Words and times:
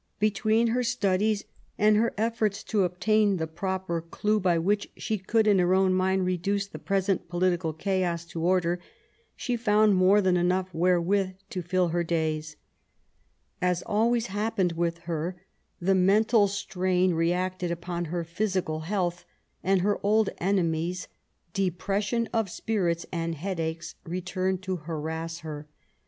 Between 0.17 0.69
her 0.69 0.81
studies 0.81 1.43
and 1.77 1.95
her 1.95 2.11
efforts 2.17 2.63
to 2.63 2.85
obtain 2.85 3.37
the 3.37 3.45
proper 3.45 4.01
clue 4.01 4.39
by 4.39 4.57
which 4.57 4.91
she 4.97 5.19
could 5.19 5.45
in 5.45 5.59
her 5.59 5.75
own 5.75 5.93
mind 5.93 6.25
reduce 6.25 6.65
the 6.65 6.79
present 6.79 7.29
political 7.29 7.71
chaos 7.71 8.25
to 8.25 8.41
order, 8.41 8.79
she 9.35 9.55
found 9.55 9.93
more 9.93 10.19
than 10.19 10.37
enough 10.37 10.73
wherewith 10.73 11.33
to 11.51 11.61
fill 11.61 11.89
her 11.89 12.03
days. 12.03 12.55
As 13.61 13.83
always 13.83 14.25
happened 14.25 14.71
with 14.71 14.97
her, 15.03 15.39
the 15.79 15.93
mental 15.93 16.45
8 16.45 16.75
114 16.75 17.11
MART 17.11 17.11
W0LL8T0NECBAFT 17.11 17.11
GODWIN. 17.11 17.11
strain 17.11 17.13
reacted 17.27 17.69
upon 17.71 18.05
her 18.05 18.23
physical 18.23 18.79
healthy 18.79 19.25
and 19.63 19.81
her 19.81 19.99
old 20.03 20.29
enemies^ 20.41 21.05
depression 21.53 22.27
of 22.33 22.49
spirits 22.49 23.05
and 23.11 23.35
headaches, 23.35 23.93
returned 24.03 24.63
to 24.63 24.77
harass 24.77 25.41
her. 25.41 25.67